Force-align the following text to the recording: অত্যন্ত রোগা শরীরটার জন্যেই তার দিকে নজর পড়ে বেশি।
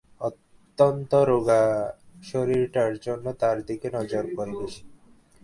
অত্যন্ত 0.21 1.11
রোগা 1.29 1.61
শরীরটার 2.23 2.91
জন্যেই 2.97 3.35
তার 3.39 3.57
দিকে 3.67 3.87
নজর 3.93 4.23
পড়ে 4.35 4.53
বেশি। 4.59 4.83